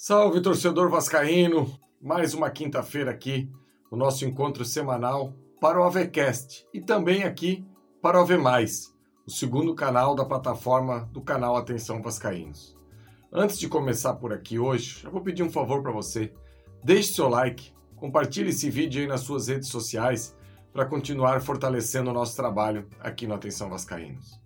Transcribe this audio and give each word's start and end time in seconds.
Salve 0.00 0.40
torcedor 0.40 0.88
vascaíno! 0.88 1.76
Mais 2.00 2.32
uma 2.32 2.48
quinta-feira 2.50 3.10
aqui, 3.10 3.50
o 3.90 3.96
nosso 3.96 4.24
encontro 4.24 4.64
semanal 4.64 5.34
para 5.60 5.80
o 5.80 5.82
AVCast 5.82 6.64
e 6.72 6.80
também 6.80 7.24
aqui 7.24 7.66
para 8.00 8.16
o 8.16 8.20
AV+, 8.22 8.36
o 9.26 9.30
segundo 9.32 9.74
canal 9.74 10.14
da 10.14 10.24
plataforma 10.24 11.10
do 11.12 11.20
canal 11.20 11.56
Atenção 11.56 12.00
Vascaínos. 12.00 12.78
Antes 13.32 13.58
de 13.58 13.68
começar 13.68 14.14
por 14.14 14.32
aqui 14.32 14.56
hoje, 14.56 15.02
eu 15.04 15.10
vou 15.10 15.20
pedir 15.20 15.42
um 15.42 15.50
favor 15.50 15.82
para 15.82 15.90
você. 15.90 16.32
Deixe 16.84 17.14
seu 17.14 17.28
like, 17.28 17.74
compartilhe 17.96 18.50
esse 18.50 18.70
vídeo 18.70 19.02
aí 19.02 19.08
nas 19.08 19.22
suas 19.22 19.48
redes 19.48 19.68
sociais 19.68 20.32
para 20.72 20.86
continuar 20.86 21.40
fortalecendo 21.40 22.10
o 22.10 22.14
nosso 22.14 22.36
trabalho 22.36 22.88
aqui 23.00 23.26
no 23.26 23.34
Atenção 23.34 23.68
Vascaínos. 23.68 24.40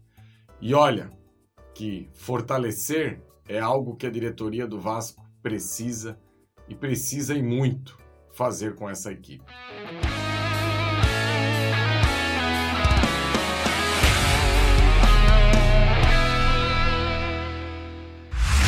E 0.62 0.73
olha 0.73 1.12
que 1.75 2.09
fortalecer 2.14 3.23
é 3.46 3.61
algo 3.61 3.96
que 3.96 4.07
a 4.07 4.11
diretoria 4.11 4.66
do 4.66 4.80
Vasco 4.80 5.21
precisa 5.43 6.19
e 6.69 6.75
precisa 6.75 7.35
e 7.35 7.43
muito 7.43 7.99
fazer 8.33 8.75
com 8.75 8.89
essa 8.89 9.13
equipe. 9.13 9.45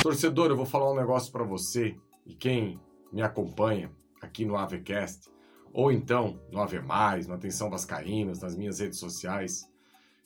Torcedor, 0.02 0.50
eu 0.50 0.56
vou 0.56 0.66
falar 0.66 0.92
um 0.92 0.96
negócio 0.96 1.32
para 1.32 1.44
você 1.44 1.96
e 2.26 2.34
quem 2.34 2.78
me 3.10 3.22
acompanha 3.22 3.90
aqui 4.20 4.44
no 4.44 4.56
AVCast, 4.56 5.30
ou 5.72 5.90
então 5.90 6.38
no 6.52 6.60
AV+, 6.60 6.80
no 7.26 7.34
Atenção 7.34 7.70
Vascaínos, 7.70 8.40
nas 8.40 8.54
minhas 8.54 8.80
redes 8.80 8.98
sociais, 8.98 9.66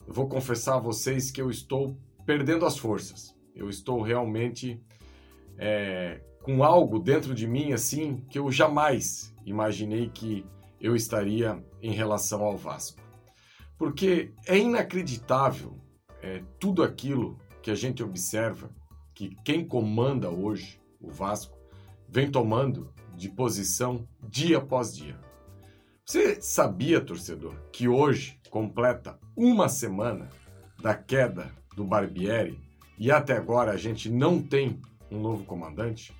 eu 0.05 0.13
vou 0.13 0.27
confessar 0.27 0.75
a 0.75 0.79
vocês 0.79 1.31
que 1.31 1.41
eu 1.41 1.49
estou 1.49 1.95
perdendo 2.25 2.65
as 2.65 2.77
forças. 2.77 3.35
Eu 3.55 3.69
estou 3.69 4.01
realmente 4.01 4.81
é, 5.57 6.21
com 6.41 6.63
algo 6.63 6.99
dentro 6.99 7.33
de 7.33 7.47
mim 7.47 7.73
assim 7.73 8.25
que 8.29 8.39
eu 8.39 8.51
jamais 8.51 9.33
imaginei 9.45 10.09
que 10.09 10.45
eu 10.79 10.95
estaria 10.95 11.63
em 11.81 11.91
relação 11.91 12.43
ao 12.43 12.57
Vasco. 12.57 13.01
Porque 13.77 14.33
é 14.47 14.57
inacreditável 14.57 15.77
é, 16.21 16.43
tudo 16.59 16.83
aquilo 16.83 17.37
que 17.61 17.71
a 17.71 17.75
gente 17.75 18.03
observa 18.03 18.69
que 19.13 19.35
quem 19.43 19.65
comanda 19.65 20.29
hoje 20.29 20.79
o 20.99 21.09
Vasco 21.09 21.57
vem 22.07 22.29
tomando 22.31 22.93
de 23.15 23.29
posição 23.29 24.07
dia 24.21 24.57
após 24.57 24.95
dia. 24.95 25.19
Você 26.05 26.41
sabia, 26.41 26.99
torcedor, 26.99 27.53
que 27.71 27.87
hoje 27.87 28.39
completa 28.49 29.19
uma 29.35 29.69
semana 29.69 30.29
da 30.81 30.95
queda 30.95 31.51
do 31.75 31.83
Barbieri 31.83 32.59
e 32.97 33.11
até 33.11 33.37
agora 33.37 33.71
a 33.71 33.77
gente 33.77 34.09
não 34.09 34.41
tem 34.41 34.81
um 35.11 35.21
novo 35.21 35.45
comandante? 35.45 36.13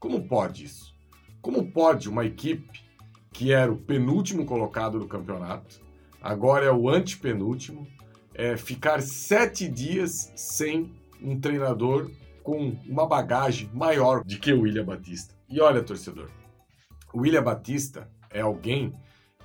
Como 0.00 0.26
pode 0.26 0.64
isso? 0.64 0.94
Como 1.42 1.70
pode 1.70 2.08
uma 2.08 2.24
equipe 2.24 2.80
que 3.30 3.52
era 3.52 3.70
o 3.70 3.76
penúltimo 3.76 4.46
colocado 4.46 4.98
do 4.98 5.06
campeonato, 5.06 5.80
agora 6.22 6.64
é 6.64 6.72
o 6.72 6.88
antepenúltimo, 6.88 7.86
é, 8.34 8.56
ficar 8.56 9.02
sete 9.02 9.68
dias 9.68 10.32
sem 10.34 10.90
um 11.22 11.38
treinador 11.38 12.10
com 12.42 12.70
uma 12.88 13.06
bagagem 13.06 13.70
maior 13.74 14.24
de 14.24 14.38
que 14.38 14.52
o 14.52 14.62
William 14.62 14.86
Batista. 14.86 15.34
E 15.48 15.60
olha, 15.60 15.82
torcedor, 15.82 16.30
o 17.12 17.20
William 17.20 17.42
Batista 17.42 18.10
é 18.30 18.40
alguém 18.40 18.94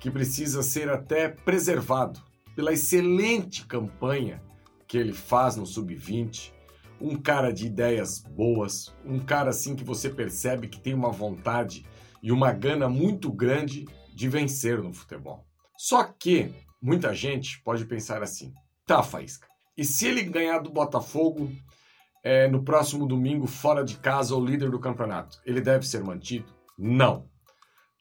que 0.00 0.10
precisa 0.10 0.62
ser 0.62 0.88
até 0.88 1.28
preservado 1.28 2.20
pela 2.54 2.72
excelente 2.72 3.66
campanha 3.66 4.42
que 4.88 4.96
ele 4.96 5.12
faz 5.12 5.56
no 5.56 5.66
sub-20, 5.66 6.52
um 7.00 7.16
cara 7.16 7.52
de 7.52 7.66
ideias 7.66 8.20
boas, 8.20 8.94
um 9.04 9.18
cara 9.18 9.50
assim 9.50 9.74
que 9.74 9.84
você 9.84 10.08
percebe 10.08 10.68
que 10.68 10.80
tem 10.80 10.94
uma 10.94 11.10
vontade 11.10 11.84
e 12.22 12.32
uma 12.32 12.52
gana 12.52 12.88
muito 12.88 13.30
grande 13.32 13.86
de 14.14 14.28
vencer 14.28 14.82
no 14.82 14.92
futebol. 14.92 15.44
Só 15.76 16.04
que 16.04 16.52
muita 16.80 17.14
gente 17.14 17.62
pode 17.62 17.84
pensar 17.84 18.22
assim: 18.22 18.52
tá, 18.86 19.02
Faísca, 19.02 19.46
e 19.76 19.84
se 19.84 20.06
ele 20.06 20.22
ganhar 20.22 20.58
do 20.60 20.70
Botafogo 20.70 21.50
é, 22.24 22.48
no 22.48 22.64
próximo 22.64 23.06
domingo, 23.06 23.46
fora 23.46 23.84
de 23.84 23.98
casa, 23.98 24.34
o 24.34 24.44
líder 24.44 24.70
do 24.70 24.80
campeonato, 24.80 25.38
ele 25.44 25.60
deve 25.60 25.86
ser 25.86 26.02
mantido? 26.02 26.46
Não. 26.78 27.28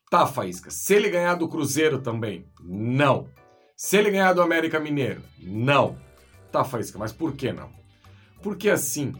Tá, 0.09 0.25
Faísca, 0.25 0.71
se 0.71 0.93
ele 0.93 1.09
ganhar 1.09 1.35
do 1.35 1.49
Cruzeiro 1.49 2.01
também? 2.01 2.47
Não. 2.63 3.27
Se 3.75 3.97
ele 3.97 4.11
ganhar 4.11 4.33
do 4.33 4.41
América 4.41 4.79
Mineiro? 4.79 5.21
Não. 5.39 5.97
Tá, 6.51 6.63
Faísca, 6.63 6.97
mas 6.97 7.11
por 7.11 7.33
que 7.33 7.51
não? 7.51 7.69
Porque 8.45 8.69
assim, 8.69 9.11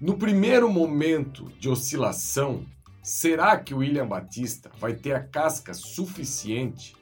no 0.00 0.18
primeiro 0.18 0.68
momento 0.68 1.44
de 1.60 1.68
oscilação, 1.68 2.66
será 3.04 3.56
que 3.56 3.72
o 3.72 3.78
William 3.78 4.08
Batista 4.08 4.68
vai 4.80 4.94
ter 4.94 5.12
a 5.14 5.22
casca 5.22 5.72
suficiente 5.72 6.96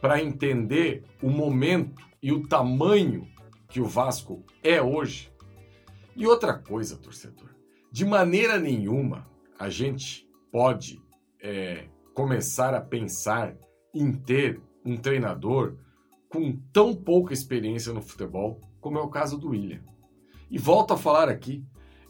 para 0.00 0.22
entender 0.22 1.04
o 1.22 1.28
momento 1.28 2.02
e 2.22 2.32
o 2.32 2.48
tamanho 2.48 3.28
que 3.68 3.78
o 3.78 3.84
Vasco 3.84 4.42
é 4.62 4.80
hoje? 4.80 5.30
E 6.16 6.26
outra 6.26 6.54
coisa, 6.54 6.96
torcedor, 6.96 7.50
de 7.92 8.06
maneira 8.06 8.58
nenhuma 8.58 9.28
a 9.58 9.68
gente 9.68 10.26
pode 10.50 10.98
é, 11.42 11.88
começar 12.14 12.72
a 12.72 12.80
pensar 12.80 13.54
em 13.94 14.12
ter 14.12 14.62
um 14.82 14.96
treinador 14.96 15.76
com 16.30 16.56
tão 16.72 16.94
pouca 16.94 17.34
experiência 17.34 17.92
no 17.92 18.00
futebol 18.00 18.62
como 18.80 18.96
é 18.96 19.02
o 19.02 19.10
caso 19.10 19.36
do 19.36 19.50
William. 19.50 19.82
E 20.50 20.58
volto 20.58 20.94
a 20.94 20.98
falar 20.98 21.28
aqui, 21.28 21.64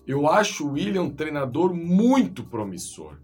eu 0.07 0.29
acho 0.29 0.67
o 0.67 0.73
William 0.73 1.03
um 1.03 1.11
treinador 1.11 1.75
muito 1.75 2.45
promissor. 2.45 3.19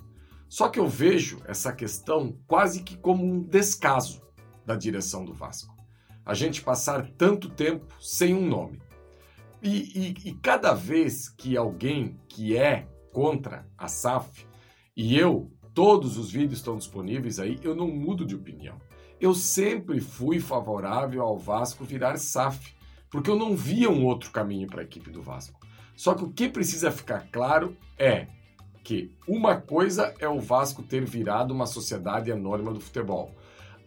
Só 0.48 0.68
que 0.68 0.78
eu 0.78 0.86
vejo 0.86 1.40
essa 1.46 1.72
questão 1.72 2.38
quase 2.46 2.82
que 2.82 2.96
como 2.96 3.24
um 3.24 3.42
descaso 3.42 4.22
da 4.64 4.76
direção 4.76 5.24
do 5.24 5.32
Vasco. 5.32 5.74
A 6.24 6.34
gente 6.34 6.62
passar 6.62 7.10
tanto 7.18 7.48
tempo 7.48 7.86
sem 8.00 8.34
um 8.34 8.46
nome. 8.46 8.80
E, 9.62 10.14
e, 10.24 10.28
e 10.28 10.34
cada 10.34 10.74
vez 10.74 11.28
que 11.28 11.56
alguém 11.56 12.20
que 12.28 12.56
é 12.56 12.86
contra 13.12 13.66
a 13.78 13.88
SAF, 13.88 14.46
e 14.96 15.18
eu, 15.18 15.50
todos 15.72 16.18
os 16.18 16.30
vídeos 16.30 16.58
estão 16.58 16.76
disponíveis 16.76 17.38
aí, 17.38 17.58
eu 17.62 17.74
não 17.74 17.88
mudo 17.88 18.26
de 18.26 18.34
opinião. 18.34 18.78
Eu 19.20 19.34
sempre 19.34 20.00
fui 20.00 20.38
favorável 20.38 21.22
ao 21.22 21.38
Vasco 21.38 21.84
virar 21.84 22.18
SAF 22.18 22.73
porque 23.14 23.30
eu 23.30 23.36
não 23.36 23.54
via 23.54 23.88
um 23.88 24.04
outro 24.04 24.32
caminho 24.32 24.66
para 24.66 24.80
a 24.80 24.84
equipe 24.84 25.08
do 25.08 25.22
Vasco. 25.22 25.60
Só 25.94 26.14
que 26.14 26.24
o 26.24 26.32
que 26.32 26.48
precisa 26.48 26.90
ficar 26.90 27.28
claro 27.30 27.76
é 27.96 28.26
que 28.82 29.12
uma 29.24 29.54
coisa 29.54 30.12
é 30.18 30.28
o 30.28 30.40
Vasco 30.40 30.82
ter 30.82 31.04
virado 31.04 31.54
uma 31.54 31.64
sociedade 31.64 32.32
anônima 32.32 32.72
do 32.72 32.80
futebol. 32.80 33.30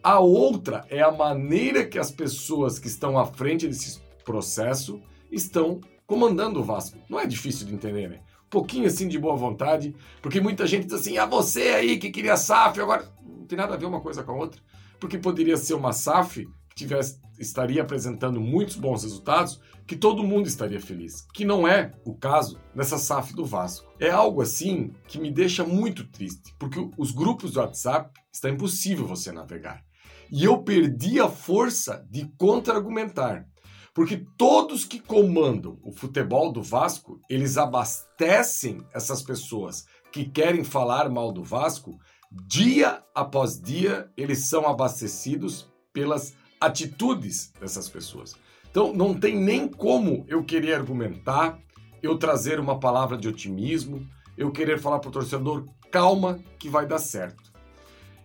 A 0.02 0.18
outra 0.18 0.86
é 0.88 1.02
a 1.02 1.12
maneira 1.12 1.84
que 1.84 1.98
as 1.98 2.10
pessoas 2.10 2.78
que 2.78 2.86
estão 2.86 3.18
à 3.18 3.26
frente 3.26 3.68
desse 3.68 4.00
processo 4.24 4.98
estão 5.30 5.82
comandando 6.06 6.60
o 6.60 6.64
Vasco. 6.64 6.96
Não 7.06 7.20
é 7.20 7.26
difícil 7.26 7.66
de 7.66 7.74
entender, 7.74 8.08
né? 8.08 8.20
Um 8.46 8.48
pouquinho 8.48 8.86
assim 8.86 9.08
de 9.08 9.18
boa 9.18 9.36
vontade, 9.36 9.94
porque 10.22 10.40
muita 10.40 10.66
gente 10.66 10.86
diz 10.86 10.94
assim: 10.94 11.18
ah, 11.18 11.26
você 11.26 11.64
aí 11.68 11.98
que 11.98 12.10
queria 12.10 12.38
SAF, 12.38 12.80
agora 12.80 13.06
não 13.22 13.44
tem 13.44 13.58
nada 13.58 13.74
a 13.74 13.76
ver 13.76 13.84
uma 13.84 14.00
coisa 14.00 14.22
com 14.22 14.32
a 14.32 14.36
outra. 14.36 14.58
Porque 14.98 15.18
poderia 15.18 15.58
ser 15.58 15.74
uma 15.74 15.92
SAF 15.92 16.48
tivesse, 16.78 17.20
estaria 17.38 17.82
apresentando 17.82 18.40
muitos 18.40 18.76
bons 18.76 19.02
resultados, 19.02 19.60
que 19.86 19.96
todo 19.96 20.22
mundo 20.22 20.46
estaria 20.46 20.80
feliz. 20.80 21.26
Que 21.34 21.44
não 21.44 21.66
é 21.66 21.92
o 22.04 22.14
caso 22.14 22.60
nessa 22.74 22.98
SAF 22.98 23.34
do 23.34 23.44
Vasco. 23.44 23.90
É 23.98 24.10
algo 24.10 24.42
assim 24.42 24.92
que 25.06 25.18
me 25.18 25.30
deixa 25.30 25.64
muito 25.64 26.06
triste, 26.08 26.54
porque 26.58 26.78
os 26.96 27.10
grupos 27.10 27.52
do 27.52 27.60
WhatsApp 27.60 28.10
está 28.32 28.50
impossível 28.50 29.06
você 29.06 29.32
navegar. 29.32 29.82
E 30.30 30.44
eu 30.44 30.62
perdi 30.62 31.18
a 31.18 31.28
força 31.28 32.06
de 32.10 32.26
contra-argumentar. 32.36 33.46
Porque 33.94 34.24
todos 34.36 34.84
que 34.84 35.00
comandam 35.00 35.78
o 35.82 35.90
futebol 35.90 36.52
do 36.52 36.62
Vasco, 36.62 37.20
eles 37.28 37.56
abastecem 37.56 38.80
essas 38.94 39.22
pessoas 39.22 39.86
que 40.12 40.24
querem 40.24 40.62
falar 40.62 41.08
mal 41.08 41.32
do 41.32 41.42
Vasco, 41.42 41.98
dia 42.46 43.02
após 43.14 43.60
dia 43.60 44.10
eles 44.16 44.48
são 44.48 44.68
abastecidos 44.68 45.68
pelas 45.92 46.36
atitudes 46.60 47.52
dessas 47.60 47.88
pessoas. 47.88 48.34
Então, 48.70 48.92
não 48.92 49.14
tem 49.14 49.36
nem 49.36 49.68
como 49.68 50.24
eu 50.28 50.44
querer 50.44 50.74
argumentar, 50.74 51.58
eu 52.02 52.16
trazer 52.18 52.60
uma 52.60 52.78
palavra 52.78 53.16
de 53.16 53.28
otimismo, 53.28 54.06
eu 54.36 54.52
querer 54.52 54.78
falar 54.78 54.98
para 54.98 55.08
o 55.08 55.12
torcedor, 55.12 55.66
calma 55.90 56.38
que 56.58 56.68
vai 56.68 56.86
dar 56.86 56.98
certo. 56.98 57.52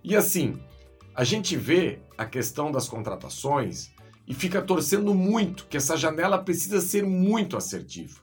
E 0.03 0.15
assim, 0.15 0.59
a 1.15 1.23
gente 1.23 1.55
vê 1.55 1.99
a 2.17 2.25
questão 2.25 2.71
das 2.71 2.87
contratações 2.87 3.91
e 4.27 4.33
fica 4.33 4.61
torcendo 4.61 5.13
muito 5.13 5.65
que 5.67 5.77
essa 5.77 5.97
janela 5.97 6.37
precisa 6.43 6.81
ser 6.81 7.03
muito 7.03 7.57
assertiva. 7.57 8.19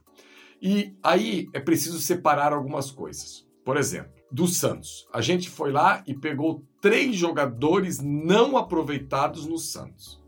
E 0.60 0.94
aí 1.02 1.48
é 1.52 1.60
preciso 1.60 1.98
separar 2.00 2.52
algumas 2.52 2.90
coisas. 2.90 3.46
Por 3.64 3.76
exemplo, 3.76 4.12
do 4.30 4.46
Santos. 4.46 5.06
A 5.12 5.20
gente 5.20 5.50
foi 5.50 5.72
lá 5.72 6.02
e 6.06 6.14
pegou 6.14 6.64
três 6.80 7.16
jogadores 7.16 8.00
não 8.00 8.56
aproveitados 8.56 9.46
no 9.46 9.58
Santos. 9.58 10.20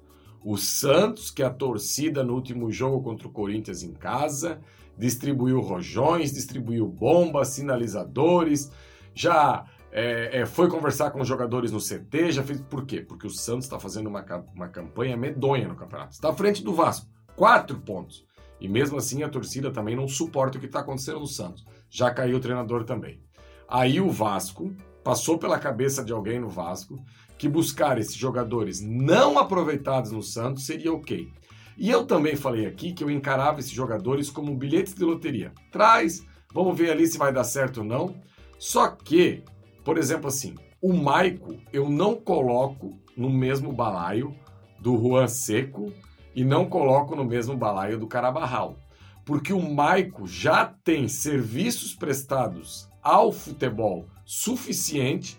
O 0.44 0.56
Santos, 0.56 1.30
que 1.30 1.42
é 1.42 1.46
a 1.46 1.50
torcida 1.50 2.24
no 2.24 2.34
último 2.34 2.70
jogo 2.70 3.02
contra 3.02 3.28
o 3.28 3.32
Corinthians 3.32 3.82
em 3.82 3.92
casa, 3.92 4.60
distribuiu 4.98 5.60
rojões, 5.60 6.32
distribuiu 6.32 6.86
bombas, 6.86 7.48
sinalizadores, 7.48 8.70
já 9.14 9.64
é, 9.90 10.40
é, 10.40 10.46
foi 10.46 10.68
conversar 10.68 11.10
com 11.10 11.20
os 11.20 11.28
jogadores 11.28 11.70
no 11.70 11.78
CT, 11.78 12.32
já 12.32 12.42
fez. 12.42 12.60
Por 12.62 12.84
quê? 12.84 13.00
Porque 13.00 13.26
o 13.26 13.30
Santos 13.30 13.66
está 13.66 13.78
fazendo 13.78 14.08
uma, 14.08 14.24
uma 14.54 14.68
campanha 14.68 15.16
medonha 15.16 15.68
no 15.68 15.76
campeonato. 15.76 16.12
Está 16.12 16.30
à 16.30 16.34
frente 16.34 16.64
do 16.64 16.74
Vasco, 16.74 17.06
quatro 17.36 17.78
pontos. 17.78 18.26
E 18.60 18.68
mesmo 18.68 18.96
assim 18.96 19.22
a 19.22 19.28
torcida 19.28 19.70
também 19.70 19.94
não 19.94 20.08
suporta 20.08 20.56
o 20.56 20.60
que 20.60 20.66
está 20.66 20.80
acontecendo 20.80 21.20
no 21.20 21.26
Santos. 21.26 21.64
Já 21.90 22.10
caiu 22.10 22.38
o 22.38 22.40
treinador 22.40 22.84
também. 22.84 23.20
Aí 23.68 24.00
o 24.00 24.10
Vasco 24.10 24.74
passou 25.02 25.38
pela 25.38 25.58
cabeça 25.58 26.04
de 26.04 26.12
alguém 26.12 26.38
no 26.40 26.48
Vasco 26.48 27.02
que 27.36 27.48
buscar 27.48 27.98
esses 27.98 28.14
jogadores 28.14 28.80
não 28.80 29.38
aproveitados 29.38 30.12
no 30.12 30.22
Santos 30.22 30.64
seria 30.64 30.92
ok. 30.92 31.28
E 31.76 31.90
eu 31.90 32.06
também 32.06 32.36
falei 32.36 32.66
aqui 32.66 32.92
que 32.92 33.02
eu 33.02 33.10
encarava 33.10 33.60
esses 33.60 33.72
jogadores 33.72 34.30
como 34.30 34.56
bilhetes 34.56 34.94
de 34.94 35.04
loteria. 35.04 35.52
Traz, 35.70 36.24
vamos 36.52 36.76
ver 36.76 36.90
ali 36.90 37.06
se 37.06 37.18
vai 37.18 37.32
dar 37.32 37.44
certo 37.44 37.78
ou 37.78 37.84
não. 37.84 38.14
Só 38.58 38.88
que, 38.88 39.42
por 39.84 39.98
exemplo, 39.98 40.28
assim, 40.28 40.54
o 40.80 40.92
Maico 40.92 41.56
eu 41.72 41.88
não 41.88 42.14
coloco 42.14 42.96
no 43.16 43.30
mesmo 43.30 43.72
balaio 43.72 44.36
do 44.80 44.96
Juan 44.96 45.26
Seco 45.26 45.92
e 46.34 46.44
não 46.44 46.66
coloco 46.66 47.16
no 47.16 47.24
mesmo 47.24 47.56
balaio 47.56 47.98
do 47.98 48.06
Carabarral. 48.06 48.76
Porque 49.24 49.52
o 49.52 49.60
Maico 49.60 50.26
já 50.26 50.66
tem 50.84 51.08
serviços 51.08 51.94
prestados 51.94 52.88
ao 53.02 53.32
futebol 53.32 54.06
suficiente 54.32 55.38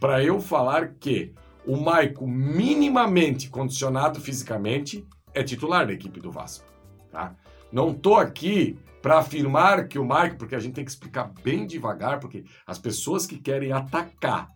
para 0.00 0.24
eu 0.24 0.40
falar 0.40 0.94
que 0.94 1.34
o 1.66 1.76
Maico, 1.76 2.26
minimamente 2.26 3.50
condicionado 3.50 4.18
fisicamente, 4.18 5.06
é 5.34 5.42
titular 5.42 5.86
da 5.86 5.92
equipe 5.92 6.20
do 6.20 6.32
Vasco. 6.32 6.64
Tá? 7.10 7.36
Não 7.70 7.92
tô 7.92 8.14
aqui 8.14 8.78
para 9.02 9.18
afirmar 9.18 9.88
que 9.88 9.98
o 9.98 10.04
Maico, 10.06 10.38
porque 10.38 10.54
a 10.54 10.58
gente 10.58 10.72
tem 10.72 10.84
que 10.84 10.90
explicar 10.90 11.30
bem 11.44 11.66
devagar, 11.66 12.18
porque 12.18 12.44
as 12.66 12.78
pessoas 12.78 13.26
que 13.26 13.38
querem 13.38 13.72
atacar 13.72 14.48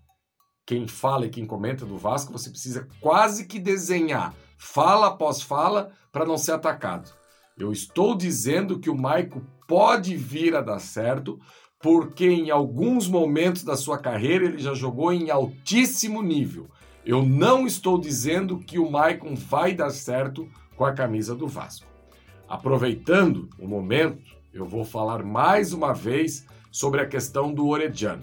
quem 0.64 0.88
fala 0.88 1.26
e 1.26 1.30
quem 1.30 1.44
comenta 1.44 1.84
do 1.84 1.98
Vasco, 1.98 2.32
você 2.32 2.48
precisa 2.48 2.88
quase 3.02 3.46
que 3.46 3.58
desenhar 3.58 4.34
fala 4.56 5.08
após 5.08 5.42
fala 5.42 5.92
para 6.10 6.25
não 6.25 6.38
ser 6.38 6.52
atacado. 6.52 7.12
Eu 7.58 7.70
estou 7.70 8.16
dizendo 8.16 8.80
que 8.80 8.88
o 8.88 8.96
Maico 8.96 9.42
pode 9.69 10.16
vir 10.16 10.56
a 10.56 10.60
dar 10.60 10.78
certo, 10.78 11.38
porque 11.84 12.26
em 12.26 12.50
alguns 12.50 13.06
momentos 13.06 13.62
da 13.62 13.76
sua 13.76 13.98
carreira 13.98 14.46
ele 14.46 14.56
já 14.56 14.72
jogou 14.72 15.12
em 15.12 15.31
altíssimo 15.31 16.22
nível. 16.22 16.66
Eu 17.04 17.22
não 17.22 17.66
estou 17.66 18.00
dizendo 18.00 18.58
que 18.58 18.78
o 18.78 18.90
Maicon 18.90 19.34
vai 19.34 19.75
dar 19.75 19.90
certo 19.90 20.48
com 20.76 20.86
a 20.86 20.94
camisa 20.94 21.34
do 21.34 21.46
Vasco. 21.46 21.86
Aproveitando 22.48 23.50
o 23.58 23.69
momento, 23.69 24.34
eu 24.50 24.64
vou 24.64 24.82
falar 24.82 25.22
mais 25.22 25.75
uma 25.75 25.92
vez 25.92 26.46
sobre 26.72 27.02
a 27.02 27.06
questão 27.06 27.52
do 27.52 27.69
Orediano. 27.69 28.22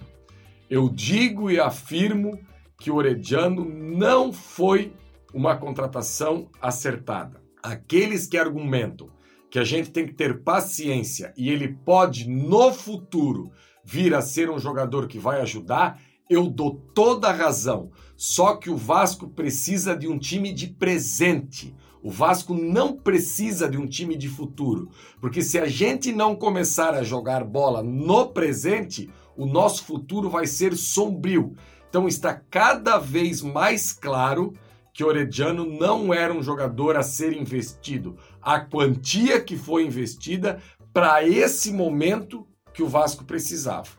Eu 0.67 0.89
digo 0.89 1.51
e 1.51 1.59
afirmo 1.59 2.39
que 2.79 2.89
o 2.89 2.95
Orediano 2.95 3.63
não 3.63 4.33
foi 4.33 4.91
uma 5.31 5.55
contratação 5.55 6.49
acertada. 6.59 7.39
Aqueles 7.61 8.25
que 8.25 8.39
argumentam 8.39 9.09
que 9.51 9.59
a 9.59 9.65
gente 9.65 9.91
tem 9.91 10.05
que 10.05 10.13
ter 10.13 10.43
paciência 10.43 11.33
e 11.35 11.49
ele 11.49 11.67
pode, 11.67 12.27
no 12.29 12.71
futuro, 12.71 13.51
vir 13.83 14.15
a 14.15 14.21
ser 14.21 14.49
um 14.49 14.57
jogador 14.57 15.07
que 15.07 15.19
vai 15.19 15.41
ajudar, 15.41 15.99
eu 16.29 16.47
dou 16.47 16.75
toda 16.95 17.27
a 17.27 17.33
razão. 17.33 17.91
Só 18.15 18.55
que 18.55 18.69
o 18.69 18.77
Vasco 18.77 19.27
precisa 19.27 19.93
de 19.93 20.07
um 20.07 20.17
time 20.17 20.53
de 20.53 20.67
presente. 20.67 21.75
O 22.01 22.09
Vasco 22.09 22.53
não 22.53 22.95
precisa 22.95 23.67
de 23.67 23.77
um 23.77 23.85
time 23.85 24.15
de 24.15 24.29
futuro. 24.29 24.89
Porque 25.19 25.41
se 25.41 25.59
a 25.59 25.67
gente 25.67 26.13
não 26.13 26.33
começar 26.33 26.93
a 26.93 27.03
jogar 27.03 27.43
bola 27.43 27.83
no 27.83 28.27
presente, 28.27 29.09
o 29.35 29.45
nosso 29.45 29.83
futuro 29.83 30.29
vai 30.29 30.47
ser 30.47 30.77
sombrio. 30.77 31.53
Então 31.89 32.07
está 32.07 32.33
cada 32.33 32.97
vez 32.97 33.41
mais 33.41 33.91
claro 33.91 34.53
que 34.93 35.03
Orediano 35.03 35.65
não 35.65 36.13
era 36.13 36.33
um 36.33 36.43
jogador 36.43 36.95
a 36.95 37.03
ser 37.03 37.33
investido. 37.33 38.17
A 38.41 38.59
quantia 38.59 39.39
que 39.39 39.57
foi 39.57 39.85
investida 39.85 40.61
para 40.93 41.23
esse 41.23 41.71
momento 41.71 42.47
que 42.73 42.83
o 42.83 42.87
Vasco 42.87 43.23
precisava. 43.23 43.89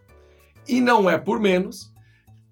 E 0.69 0.81
não 0.81 1.09
é 1.09 1.19
por 1.19 1.41
menos 1.41 1.93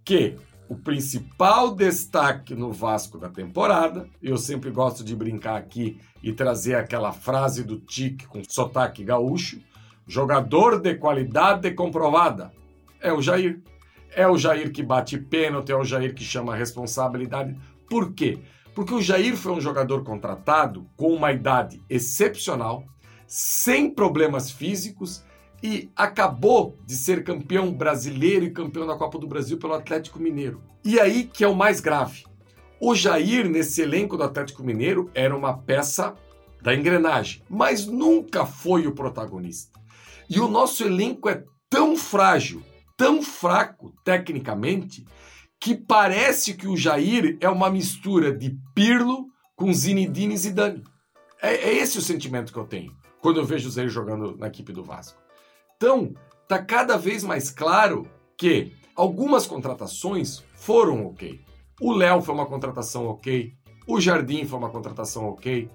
que 0.04 0.36
o 0.68 0.76
principal 0.76 1.74
destaque 1.74 2.54
no 2.54 2.72
Vasco 2.72 3.18
da 3.18 3.28
temporada, 3.28 4.08
eu 4.22 4.36
sempre 4.36 4.70
gosto 4.70 5.02
de 5.02 5.16
brincar 5.16 5.56
aqui 5.56 6.00
e 6.22 6.32
trazer 6.32 6.76
aquela 6.76 7.12
frase 7.12 7.64
do 7.64 7.78
Tique 7.78 8.26
com 8.26 8.42
sotaque 8.48 9.02
gaúcho, 9.02 9.60
jogador 10.06 10.80
de 10.80 10.94
qualidade 10.94 11.70
comprovada, 11.72 12.52
é 13.00 13.12
o 13.12 13.22
Jair. 13.22 13.60
É 14.14 14.28
o 14.28 14.36
Jair 14.36 14.72
que 14.72 14.82
bate 14.82 15.16
pênalti, 15.16 15.70
é 15.70 15.76
o 15.76 15.84
Jair 15.84 16.14
que 16.14 16.24
chama 16.24 16.52
a 16.52 16.56
responsabilidade. 16.56 17.56
Por 17.90 18.14
quê? 18.14 18.38
Porque 18.72 18.94
o 18.94 19.02
Jair 19.02 19.36
foi 19.36 19.52
um 19.52 19.60
jogador 19.60 20.04
contratado 20.04 20.86
com 20.96 21.12
uma 21.12 21.32
idade 21.32 21.82
excepcional, 21.90 22.84
sem 23.26 23.92
problemas 23.92 24.48
físicos 24.48 25.24
e 25.60 25.90
acabou 25.96 26.78
de 26.86 26.94
ser 26.94 27.24
campeão 27.24 27.72
brasileiro 27.72 28.44
e 28.44 28.52
campeão 28.52 28.86
da 28.86 28.96
Copa 28.96 29.18
do 29.18 29.26
Brasil 29.26 29.58
pelo 29.58 29.74
Atlético 29.74 30.20
Mineiro. 30.20 30.62
E 30.84 31.00
aí 31.00 31.24
que 31.24 31.42
é 31.42 31.48
o 31.48 31.54
mais 31.54 31.80
grave. 31.80 32.24
O 32.80 32.94
Jair, 32.94 33.48
nesse 33.50 33.82
elenco 33.82 34.16
do 34.16 34.22
Atlético 34.22 34.62
Mineiro, 34.62 35.10
era 35.14 35.36
uma 35.36 35.58
peça 35.58 36.14
da 36.62 36.72
engrenagem, 36.72 37.42
mas 37.50 37.86
nunca 37.86 38.46
foi 38.46 38.86
o 38.86 38.94
protagonista. 38.94 39.78
E 40.28 40.38
o 40.38 40.48
nosso 40.48 40.84
elenco 40.84 41.28
é 41.28 41.42
tão 41.68 41.96
frágil, 41.96 42.62
tão 42.96 43.20
fraco 43.20 43.92
tecnicamente, 44.04 45.04
que 45.60 45.74
parece 45.74 46.54
que 46.54 46.66
o 46.66 46.76
Jair 46.76 47.36
é 47.40 47.48
uma 47.48 47.68
mistura 47.68 48.32
de 48.32 48.58
Pirlo 48.74 49.26
com 49.54 49.72
Zinedine 49.72 50.36
Zidane. 50.36 50.82
É, 51.42 51.54
é 51.54 51.74
esse 51.74 51.98
o 51.98 52.02
sentimento 52.02 52.52
que 52.52 52.58
eu 52.58 52.66
tenho 52.66 52.96
quando 53.20 53.38
eu 53.38 53.44
vejo 53.44 53.68
o 53.68 53.72
Jair 53.72 53.90
jogando 53.90 54.36
na 54.38 54.46
equipe 54.46 54.72
do 54.72 54.82
Vasco. 54.82 55.20
Então, 55.76 56.14
tá 56.48 56.58
cada 56.58 56.96
vez 56.96 57.22
mais 57.22 57.50
claro 57.50 58.08
que 58.38 58.72
algumas 58.96 59.46
contratações 59.46 60.42
foram 60.54 61.06
ok. 61.06 61.38
O 61.78 61.92
Léo 61.92 62.22
foi 62.22 62.34
uma 62.34 62.46
contratação 62.46 63.06
ok, 63.06 63.52
o 63.86 64.00
Jardim 64.00 64.46
foi 64.46 64.58
uma 64.58 64.70
contratação 64.70 65.26
ok, 65.26 65.68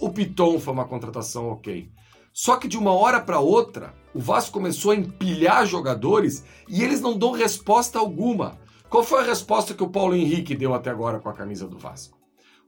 o 0.00 0.10
Piton 0.10 0.58
foi 0.58 0.72
uma 0.72 0.84
contratação 0.84 1.48
ok. 1.48 1.88
Só 2.32 2.56
que 2.56 2.68
de 2.68 2.76
uma 2.76 2.92
hora 2.92 3.20
para 3.20 3.40
outra, 3.40 3.94
o 4.14 4.20
Vasco 4.20 4.52
começou 4.52 4.92
a 4.92 4.96
empilhar 4.96 5.66
jogadores 5.66 6.44
e 6.68 6.82
eles 6.82 7.00
não 7.00 7.16
dão 7.18 7.32
resposta 7.32 7.98
alguma. 7.98 8.58
Qual 8.88 9.04
foi 9.04 9.20
a 9.20 9.24
resposta 9.24 9.74
que 9.74 9.82
o 9.82 9.90
Paulo 9.90 10.14
Henrique 10.14 10.54
deu 10.54 10.72
até 10.72 10.88
agora 10.88 11.20
com 11.20 11.28
a 11.28 11.34
camisa 11.34 11.68
do 11.68 11.78
Vasco? 11.78 12.18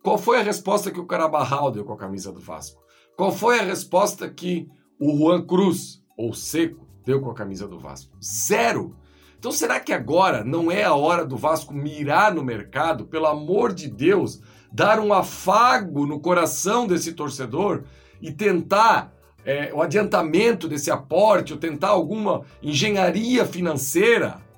Qual 0.03 0.19
foi 0.19 0.39
a 0.39 0.43
resposta 0.43 0.91
que 0.91 1.01
o 1.01 1.07
Carabarral 1.07 1.71
deu 1.71 1.83
com 1.83 1.95
a 1.95 1.99
camisa 1.99 2.31
do 2.31 2.39
Vasco? 2.39 2.83
Qual 3.17 3.33
foi 3.33 3.59
a 3.59 3.63
resposta 3.63 4.29
que 4.29 4.69
o 5.01 5.17
Juan 5.17 5.47
Cruz, 5.47 6.03
ou 6.19 6.35
Seco, 6.35 6.87
deu 7.07 7.23
com 7.23 7.31
a 7.31 7.35
camisa 7.35 7.67
do 7.67 7.79
Vasco? 7.79 8.13
Zero! 8.23 8.95
Então 9.39 9.51
será 9.51 9.81
que 9.81 9.95
agora 9.95 10.45
não 10.45 10.71
é 10.71 10.85
a 10.85 10.95
hora 10.95 11.25
do 11.25 11.39
Vasco 11.39 11.73
mirar 11.73 12.35
no 12.35 12.45
mercado, 12.45 13.07
pelo 13.07 13.27
amor 13.27 13.73
de 13.73 13.89
Deus, 13.89 14.43
dar 14.71 15.01
um 15.01 15.15
afago 15.15 16.07
no 16.07 16.21
coração 16.21 16.87
desse 16.87 17.15
torcedor 17.15 17.85
e 18.21 18.31
tentar 18.31 19.15
é, 19.43 19.73
o 19.73 19.81
adiantamento 19.81 20.69
desse 20.69 20.91
aporte, 20.91 21.55
ou 21.55 21.59
tentar 21.59 21.89
alguma 21.89 22.43
engenharia 22.63 23.47
financeira 23.47 24.50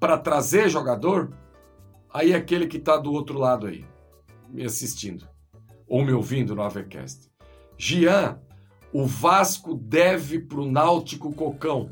para 0.00 0.16
trazer 0.16 0.70
jogador, 0.70 1.30
aí 2.12 2.32
é 2.32 2.36
aquele 2.36 2.66
que 2.66 2.78
está 2.78 2.96
do 2.96 3.12
outro 3.12 3.38
lado 3.38 3.66
aí, 3.66 3.84
me 4.48 4.64
assistindo, 4.64 5.28
ou 5.86 6.02
me 6.02 6.12
ouvindo 6.12 6.54
no 6.54 6.62
Avercast. 6.62 7.30
Gian, 7.76 8.38
o 8.92 9.04
Vasco 9.06 9.74
deve 9.74 10.40
para 10.40 10.58
o 10.58 10.70
Náutico 10.70 11.32
Cocão. 11.32 11.90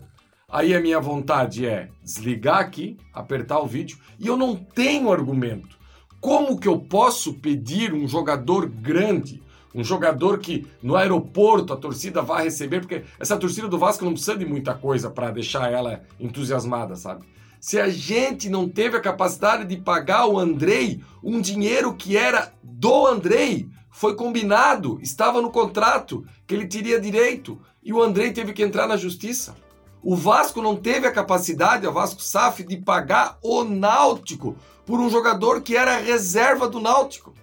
Aí 0.50 0.74
a 0.74 0.80
minha 0.80 0.98
vontade 0.98 1.66
é 1.66 1.90
desligar 2.02 2.60
aqui, 2.60 2.96
apertar 3.12 3.60
o 3.60 3.66
vídeo, 3.66 3.98
e 4.18 4.26
eu 4.26 4.36
não 4.36 4.56
tenho 4.56 5.12
argumento. 5.12 5.76
Como 6.18 6.58
que 6.58 6.66
eu 6.66 6.80
posso 6.80 7.34
pedir 7.34 7.92
um 7.92 8.08
jogador 8.08 8.66
grande, 8.66 9.42
um 9.74 9.84
jogador 9.84 10.38
que 10.38 10.66
no 10.82 10.96
aeroporto 10.96 11.74
a 11.74 11.76
torcida 11.76 12.22
vai 12.22 12.44
receber, 12.44 12.80
porque 12.80 13.04
essa 13.20 13.36
torcida 13.36 13.68
do 13.68 13.78
Vasco 13.78 14.04
não 14.04 14.12
precisa 14.12 14.36
de 14.36 14.46
muita 14.46 14.74
coisa 14.74 15.10
para 15.10 15.30
deixar 15.30 15.70
ela 15.70 16.02
entusiasmada, 16.18 16.96
sabe? 16.96 17.24
Se 17.60 17.80
a 17.80 17.88
gente 17.88 18.48
não 18.48 18.68
teve 18.68 18.96
a 18.96 19.00
capacidade 19.00 19.64
de 19.64 19.76
pagar 19.76 20.26
o 20.26 20.38
Andrei 20.38 21.02
um 21.22 21.40
dinheiro 21.40 21.94
que 21.94 22.16
era 22.16 22.52
do 22.62 23.06
Andrei, 23.06 23.68
foi 23.90 24.14
combinado, 24.14 24.98
estava 25.02 25.42
no 25.42 25.50
contrato 25.50 26.24
que 26.46 26.54
ele 26.54 26.66
teria 26.66 27.00
direito 27.00 27.60
e 27.82 27.92
o 27.92 28.02
Andrei 28.02 28.32
teve 28.32 28.52
que 28.52 28.62
entrar 28.62 28.86
na 28.86 28.96
justiça. 28.96 29.56
O 30.02 30.14
Vasco 30.14 30.62
não 30.62 30.76
teve 30.76 31.06
a 31.06 31.12
capacidade, 31.12 31.86
o 31.86 31.92
Vasco 31.92 32.22
SAF, 32.22 32.62
de 32.62 32.76
pagar 32.76 33.38
o 33.42 33.64
Náutico 33.64 34.56
por 34.86 35.00
um 35.00 35.10
jogador 35.10 35.60
que 35.62 35.76
era 35.76 35.98
reserva 35.98 36.68
do 36.68 36.80
Náutico. 36.80 37.34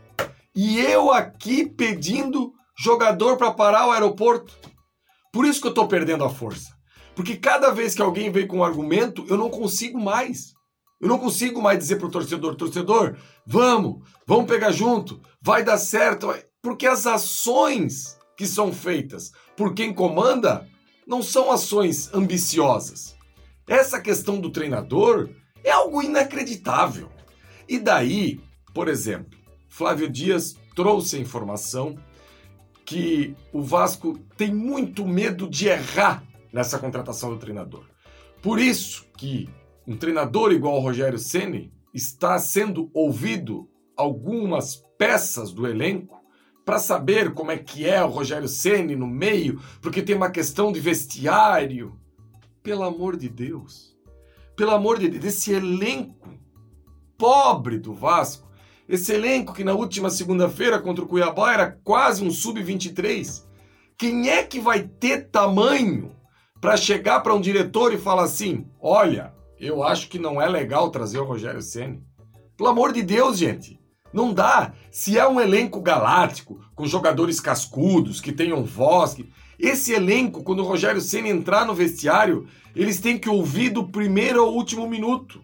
E 0.56 0.80
eu 0.80 1.12
aqui 1.12 1.66
pedindo 1.66 2.54
jogador 2.78 3.36
para 3.36 3.52
parar 3.52 3.88
o 3.88 3.92
aeroporto. 3.92 4.54
Por 5.34 5.46
isso 5.46 5.60
que 5.60 5.68
eu 5.68 5.72
estou 5.72 5.88
perdendo 5.88 6.24
a 6.24 6.30
força. 6.30 6.75
Porque 7.16 7.38
cada 7.38 7.72
vez 7.72 7.96
que 7.96 8.02
alguém 8.02 8.30
vem 8.30 8.46
com 8.46 8.58
um 8.58 8.64
argumento, 8.64 9.26
eu 9.30 9.38
não 9.38 9.50
consigo 9.50 10.00
mais. 10.00 10.54
Eu 11.00 11.08
não 11.08 11.18
consigo 11.18 11.62
mais 11.62 11.80
dizer 11.80 11.98
pro 11.98 12.12
torcedor, 12.12 12.56
torcedor, 12.56 13.18
vamos, 13.46 14.02
vamos 14.26 14.48
pegar 14.48 14.72
junto, 14.72 15.22
vai 15.42 15.64
dar 15.64 15.78
certo. 15.78 16.34
Porque 16.62 16.86
as 16.88 17.06
ações 17.06 18.18
que 18.38 18.46
são 18.46 18.72
feitas 18.72 19.32
por 19.56 19.74
quem 19.74 19.94
comanda 19.94 20.68
não 21.08 21.22
são 21.22 21.52
ações 21.52 22.14
ambiciosas. 22.14 23.16
Essa 23.68 24.02
questão 24.02 24.40
do 24.40 24.50
treinador 24.50 25.30
é 25.64 25.72
algo 25.72 26.02
inacreditável. 26.02 27.10
E 27.68 27.80
daí, 27.80 28.40
por 28.74 28.88
exemplo, 28.88 29.38
Flávio 29.68 30.10
Dias 30.10 30.56
trouxe 30.76 31.18
a 31.18 31.20
informação 31.20 31.98
que 32.86 33.36
o 33.52 33.62
Vasco 33.62 34.18
tem 34.38 34.54
muito 34.54 35.06
medo 35.06 35.50
de 35.50 35.68
errar 35.68 36.24
nessa 36.56 36.80
contratação 36.80 37.32
do 37.32 37.38
treinador. 37.38 37.84
Por 38.42 38.60
isso 38.60 39.06
que 39.18 39.50
um 39.86 39.98
treinador 39.98 40.54
igual 40.54 40.76
ao 40.76 40.82
Rogério 40.82 41.20
Ceni 41.20 41.74
está 41.94 42.40
sendo 42.40 42.90
ouvido 42.94 43.70
algumas 43.98 44.78
peças 44.98 45.52
do 45.52 45.68
elenco 45.68 46.18
para 46.64 46.80
saber 46.80 47.34
como 47.34 47.52
é 47.52 47.58
que 47.58 47.86
é 47.86 48.02
o 48.02 48.08
Rogério 48.08 48.48
Ceni 48.48 48.96
no 48.96 49.06
meio, 49.06 49.62
porque 49.82 50.02
tem 50.02 50.16
uma 50.16 50.32
questão 50.32 50.72
de 50.72 50.80
vestiário. 50.80 52.00
Pelo 52.64 52.84
amor 52.84 53.18
de 53.18 53.28
Deus. 53.28 53.94
Pelo 54.56 54.72
amor 54.72 54.98
de 54.98 55.10
Deus, 55.10 55.26
esse 55.26 55.52
elenco 55.52 56.30
pobre 57.18 57.78
do 57.78 57.94
Vasco, 57.94 58.50
esse 58.88 59.12
elenco 59.12 59.54
que 59.54 59.64
na 59.66 59.74
última 59.74 60.10
segunda-feira 60.10 60.80
contra 60.80 61.04
o 61.04 61.08
Cuiabá 61.08 61.54
era 61.54 61.72
quase 61.84 62.24
um 62.24 62.32
sub-23, 62.32 63.44
quem 63.98 64.30
é 64.30 64.42
que 64.42 64.60
vai 64.60 64.84
ter 64.84 65.30
tamanho 65.30 66.15
para 66.66 66.78
chegar 66.78 67.20
para 67.20 67.36
um 67.36 67.40
diretor 67.40 67.94
e 67.94 67.98
falar 68.00 68.24
assim: 68.24 68.66
"Olha, 68.82 69.32
eu 69.60 69.84
acho 69.84 70.10
que 70.10 70.18
não 70.18 70.42
é 70.42 70.50
legal 70.50 70.90
trazer 70.90 71.20
o 71.20 71.24
Rogério 71.24 71.62
Ceni"? 71.62 72.02
Pelo 72.58 72.70
amor 72.70 72.92
de 72.92 73.04
Deus, 73.04 73.38
gente. 73.38 73.80
Não 74.12 74.34
dá. 74.34 74.74
Se 74.90 75.16
é 75.16 75.28
um 75.28 75.40
elenco 75.40 75.80
galáctico, 75.80 76.60
com 76.74 76.88
jogadores 76.88 77.40
cascudos, 77.40 78.20
que 78.20 78.32
tenham 78.32 78.64
voz, 78.64 79.14
que... 79.14 79.30
esse 79.60 79.94
elenco, 79.94 80.42
quando 80.42 80.62
o 80.62 80.66
Rogério 80.66 81.02
Senna 81.02 81.28
entrar 81.28 81.68
no 81.68 81.76
vestiário, 81.76 82.48
eles 82.76 83.00
têm 83.00 83.16
que 83.16 83.30
ouvir 83.30 83.70
do 83.70 83.88
primeiro 83.88 84.42
ao 84.42 84.52
último 84.52 84.90
minuto. 84.90 85.44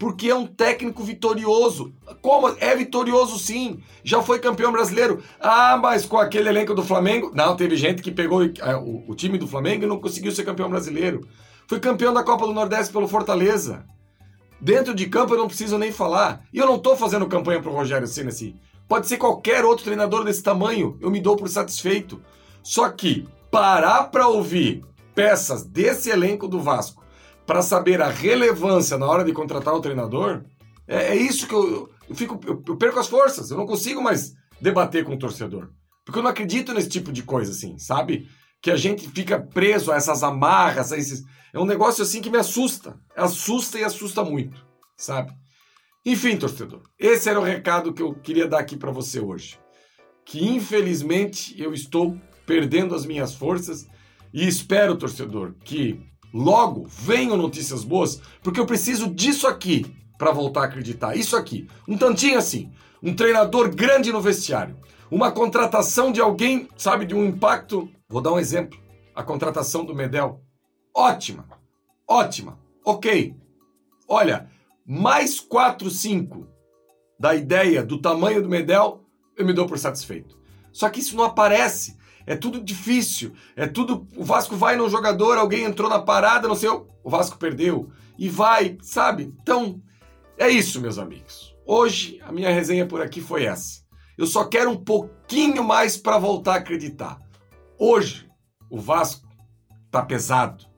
Porque 0.00 0.30
é 0.30 0.34
um 0.34 0.46
técnico 0.46 1.04
vitorioso. 1.04 1.92
Como? 2.22 2.48
É 2.58 2.74
vitorioso 2.74 3.38
sim. 3.38 3.80
Já 4.02 4.22
foi 4.22 4.38
campeão 4.38 4.72
brasileiro. 4.72 5.22
Ah, 5.38 5.76
mas 5.76 6.06
com 6.06 6.16
aquele 6.16 6.48
elenco 6.48 6.74
do 6.74 6.82
Flamengo. 6.82 7.30
Não, 7.34 7.54
teve 7.54 7.76
gente 7.76 8.00
que 8.00 8.10
pegou 8.10 8.42
é, 8.42 8.76
o, 8.76 9.14
time 9.14 9.36
do 9.36 9.46
Flamengo 9.46 9.84
e 9.84 9.86
não 9.86 10.00
conseguiu 10.00 10.32
ser 10.32 10.46
campeão 10.46 10.70
brasileiro. 10.70 11.28
Foi 11.68 11.78
campeão 11.78 12.14
da 12.14 12.24
Copa 12.24 12.46
do 12.46 12.54
Nordeste 12.54 12.90
pelo 12.90 13.06
Fortaleza. 13.06 13.84
Dentro 14.58 14.94
de 14.94 15.06
campo 15.06 15.34
eu 15.34 15.38
não 15.38 15.48
preciso 15.48 15.76
nem 15.76 15.92
falar. 15.92 16.44
E 16.50 16.56
eu 16.56 16.66
não 16.66 16.76
estou 16.76 16.96
fazendo 16.96 17.26
campanha 17.26 17.60
para 17.60 17.70
o 17.70 17.74
Rogério 17.74 18.06
Senna 18.06 18.30
assim. 18.30 18.56
Pode 18.88 19.06
ser 19.06 19.18
qualquer 19.18 19.66
outro 19.66 19.84
treinador 19.84 20.24
desse 20.24 20.42
tamanho, 20.42 20.96
eu 21.02 21.10
me 21.10 21.20
dou 21.20 21.36
por 21.36 21.48
satisfeito. 21.50 22.22
Só 22.62 22.88
que 22.88 23.28
parar 23.50 24.04
para 24.04 24.26
ouvir 24.28 24.82
peças 25.14 25.62
desse 25.62 26.08
elenco 26.08 26.48
do 26.48 26.58
Vasco 26.58 26.99
para 27.50 27.62
saber 27.62 28.00
a 28.00 28.08
relevância 28.08 28.96
na 28.96 29.06
hora 29.06 29.24
de 29.24 29.32
contratar 29.32 29.74
o 29.74 29.80
treinador, 29.80 30.44
é, 30.86 31.08
é 31.08 31.16
isso 31.16 31.48
que 31.48 31.52
eu, 31.52 31.90
eu 32.08 32.14
fico, 32.14 32.38
eu, 32.46 32.62
eu, 32.64 32.76
perco 32.76 33.00
as 33.00 33.08
forças. 33.08 33.50
Eu 33.50 33.56
não 33.56 33.66
consigo 33.66 34.00
mais 34.00 34.34
debater 34.60 35.04
com 35.04 35.14
o 35.14 35.18
torcedor. 35.18 35.68
Porque 36.04 36.20
eu 36.20 36.22
não 36.22 36.30
acredito 36.30 36.72
nesse 36.72 36.88
tipo 36.88 37.10
de 37.10 37.24
coisa 37.24 37.50
assim, 37.50 37.76
sabe? 37.76 38.28
Que 38.62 38.70
a 38.70 38.76
gente 38.76 39.08
fica 39.08 39.36
preso 39.36 39.90
a 39.90 39.96
essas 39.96 40.22
amarras, 40.22 40.92
a 40.92 40.96
esses, 40.96 41.24
é 41.52 41.58
um 41.58 41.64
negócio 41.64 42.04
assim 42.04 42.22
que 42.22 42.30
me 42.30 42.38
assusta. 42.38 42.96
Assusta 43.16 43.80
e 43.80 43.82
assusta 43.82 44.22
muito, 44.22 44.64
sabe? 44.96 45.32
Enfim, 46.06 46.36
torcedor, 46.36 46.82
esse 46.96 47.28
era 47.28 47.40
o 47.40 47.42
recado 47.42 47.92
que 47.92 48.00
eu 48.00 48.14
queria 48.14 48.46
dar 48.46 48.60
aqui 48.60 48.76
para 48.76 48.92
você 48.92 49.18
hoje. 49.18 49.58
Que 50.24 50.46
infelizmente 50.46 51.60
eu 51.60 51.74
estou 51.74 52.16
perdendo 52.46 52.94
as 52.94 53.04
minhas 53.04 53.34
forças 53.34 53.88
e 54.32 54.46
espero, 54.46 54.96
torcedor, 54.96 55.56
que 55.64 56.08
logo 56.32 56.86
venham 56.86 57.36
notícias 57.36 57.84
boas, 57.84 58.20
porque 58.42 58.60
eu 58.60 58.66
preciso 58.66 59.08
disso 59.12 59.46
aqui 59.46 59.94
para 60.18 60.32
voltar 60.32 60.62
a 60.62 60.64
acreditar. 60.64 61.16
Isso 61.16 61.36
aqui, 61.36 61.68
um 61.88 61.96
tantinho 61.96 62.38
assim, 62.38 62.70
um 63.02 63.14
treinador 63.14 63.74
grande 63.74 64.12
no 64.12 64.20
vestiário, 64.20 64.76
uma 65.10 65.32
contratação 65.32 66.12
de 66.12 66.20
alguém, 66.20 66.68
sabe, 66.76 67.06
de 67.06 67.14
um 67.14 67.24
impacto. 67.24 67.88
Vou 68.08 68.20
dar 68.20 68.32
um 68.32 68.38
exemplo: 68.38 68.78
a 69.14 69.22
contratação 69.22 69.84
do 69.84 69.94
Medel 69.94 70.42
ótima, 70.94 71.46
ótima, 72.06 72.58
ok. 72.84 73.34
Olha, 74.06 74.50
mais 74.86 75.38
4, 75.40 75.88
5 75.88 76.46
da 77.18 77.34
ideia 77.34 77.82
do 77.82 78.00
tamanho 78.00 78.42
do 78.42 78.48
Medel, 78.48 79.04
eu 79.36 79.46
me 79.46 79.52
dou 79.52 79.66
por 79.66 79.78
satisfeito. 79.78 80.38
Só 80.72 80.88
que 80.88 81.00
isso 81.00 81.16
não 81.16 81.24
aparece. 81.24 81.96
É 82.30 82.36
tudo 82.36 82.60
difícil. 82.60 83.32
É 83.56 83.66
tudo. 83.66 84.06
O 84.16 84.24
Vasco 84.24 84.54
vai 84.54 84.76
no 84.76 84.88
jogador, 84.88 85.36
alguém 85.36 85.64
entrou 85.64 85.90
na 85.90 85.98
parada, 85.98 86.46
não 86.46 86.54
sei. 86.54 86.68
O 86.68 87.10
Vasco 87.10 87.38
perdeu. 87.38 87.90
E 88.18 88.28
vai, 88.28 88.78
sabe? 88.82 89.34
Então, 89.42 89.82
é 90.38 90.48
isso, 90.48 90.80
meus 90.80 90.98
amigos. 90.98 91.56
Hoje, 91.66 92.20
a 92.22 92.30
minha 92.30 92.50
resenha 92.50 92.86
por 92.86 93.00
aqui 93.02 93.20
foi 93.20 93.44
essa. 93.44 93.80
Eu 94.16 94.26
só 94.26 94.44
quero 94.44 94.70
um 94.70 94.76
pouquinho 94.76 95.64
mais 95.64 95.96
para 95.96 96.18
voltar 96.18 96.54
a 96.54 96.58
acreditar. 96.58 97.18
Hoje, 97.78 98.30
o 98.68 98.78
Vasco 98.78 99.28
tá 99.90 100.02
pesado 100.02 100.70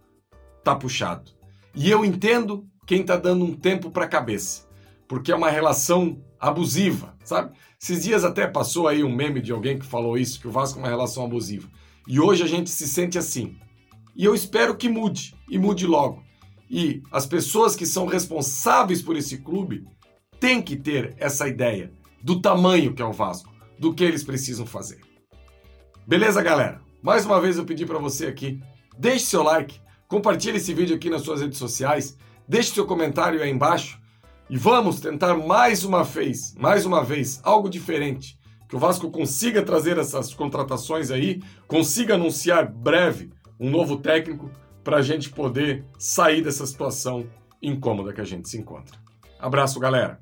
tá 0.63 0.75
puxado. 0.75 1.31
E 1.75 1.91
eu 1.91 2.05
entendo 2.05 2.67
quem 2.87 3.05
tá 3.05 3.17
dando 3.17 3.45
um 3.45 3.55
tempo 3.55 3.91
para 3.91 4.05
a 4.05 4.09
cabeça, 4.09 4.67
porque 5.09 5.33
é 5.33 5.37
uma 5.37 5.51
relação 5.51 6.23
abusiva, 6.43 7.17
sabe? 7.25 7.55
Esses 7.81 8.03
dias 8.03 8.25
até 8.25 8.49
passou 8.49 8.89
aí 8.89 9.05
um 9.05 9.15
meme 9.15 9.41
de 9.41 9.53
alguém 9.53 9.79
que 9.79 9.87
falou 9.87 10.19
isso, 10.19 10.41
que 10.41 10.49
o 10.49 10.51
Vasco 10.51 10.81
é 10.81 10.83
uma 10.83 10.89
relação 10.89 11.25
abusiva. 11.25 11.71
E 12.09 12.19
hoje 12.19 12.43
a 12.43 12.49
gente 12.49 12.69
se 12.69 12.89
sente 12.89 13.17
assim. 13.17 13.57
E 14.17 14.25
eu 14.25 14.35
espero 14.35 14.77
que 14.77 14.89
mude, 14.89 15.35
e 15.49 15.57
mude 15.57 15.87
logo. 15.87 16.23
E 16.69 17.01
as 17.13 17.27
pessoas 17.27 17.77
que 17.77 17.87
são 17.87 18.07
responsáveis 18.07 19.01
por 19.01 19.17
esse 19.17 19.39
clube 19.39 19.87
têm 20.41 20.61
que 20.61 20.75
ter 20.75 21.15
essa 21.17 21.47
ideia 21.47 21.93
do 22.21 22.41
tamanho 22.41 22.93
que 22.93 23.03
é 23.03 23.05
o 23.05 23.13
Vasco, 23.13 23.53
do 23.79 23.95
que 23.95 24.03
eles 24.03 24.25
precisam 24.25 24.67
fazer. 24.67 25.01
Beleza, 26.07 26.43
galera? 26.43 26.81
Mais 27.01 27.25
uma 27.25 27.41
vez 27.41 27.57
eu 27.57 27.65
pedi 27.65 27.87
para 27.87 27.99
você 27.99 28.27
aqui, 28.27 28.61
deixe 28.99 29.27
seu 29.27 29.43
like, 29.43 29.81
Compartilhe 30.13 30.59
esse 30.59 30.75
vídeo 30.75 30.95
aqui 30.95 31.09
nas 31.09 31.23
suas 31.23 31.41
redes 31.41 31.57
sociais, 31.57 32.19
deixe 32.47 32.75
seu 32.75 32.85
comentário 32.85 33.43
aí 33.43 33.51
embaixo 33.51 33.99
e 34.53 34.57
vamos 34.59 35.01
tentar 35.01 35.35
mais 35.35 35.83
uma 35.83 36.05
vez, 36.05 36.55
mais 36.59 36.85
uma 36.85 37.03
vez, 37.03 37.41
algo 37.43 37.71
diferente. 37.71 38.39
Que 38.69 38.77
o 38.77 38.79
Vasco 38.79 39.11
consiga 39.11 39.63
trazer 39.63 39.97
essas 39.97 40.35
contratações 40.35 41.11
aí, 41.11 41.43
consiga 41.67 42.17
anunciar 42.17 42.71
breve 42.71 43.31
um 43.59 43.71
novo 43.71 43.97
técnico 43.97 44.51
para 44.85 44.99
a 44.99 45.03
gente 45.03 45.31
poder 45.31 45.87
sair 45.99 46.43
dessa 46.43 46.67
situação 46.67 47.27
incômoda 47.63 48.13
que 48.13 48.21
a 48.21 48.25
gente 48.25 48.47
se 48.47 48.59
encontra. 48.59 48.95
Abraço, 49.39 49.81
galera! 49.81 50.21